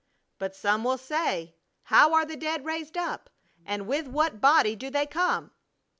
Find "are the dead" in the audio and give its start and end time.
2.15-2.65